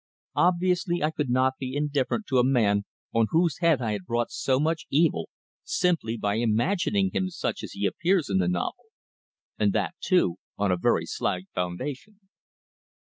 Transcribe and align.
Obviously 0.37 1.03
I 1.03 1.11
could 1.11 1.29
not 1.29 1.59
be 1.59 1.75
indifferent 1.75 2.25
to 2.25 2.39
a 2.39 2.43
man 2.43 2.85
on 3.13 3.27
whose 3.29 3.59
head 3.59 3.83
I 3.83 3.91
had 3.91 4.05
brought 4.07 4.31
so 4.31 4.59
much 4.59 4.87
evil 4.89 5.29
simply 5.63 6.17
by 6.17 6.37
imagining 6.37 7.11
him 7.13 7.29
such 7.29 7.61
as 7.61 7.73
he 7.73 7.85
appears 7.85 8.27
in 8.27 8.39
the 8.39 8.47
novel 8.47 8.85
and 9.59 9.73
that, 9.73 9.93
too, 9.99 10.37
on 10.57 10.71
a 10.71 10.75
very 10.77 11.05
slight 11.05 11.49
foundation. 11.53 12.19